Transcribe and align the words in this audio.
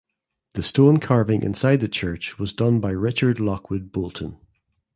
The 0.55 0.63
stone 0.63 0.97
carving 0.99 1.43
inside 1.43 1.75
the 1.79 1.87
church 1.87 2.39
was 2.39 2.53
done 2.53 2.79
by 2.79 2.89
Richard 2.89 3.39
Lockwood 3.39 3.91
Boulton. 3.91 4.39